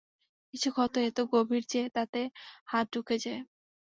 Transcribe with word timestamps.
কিছু 0.53 0.69
ক্ষত 0.71 0.95
এতো 1.07 1.21
গভীর 1.33 1.63
যে 1.71 1.81
তাতে 1.95 2.21
হাত 2.67 2.85
ঢুকে 2.93 3.15
যায়। 3.23 3.41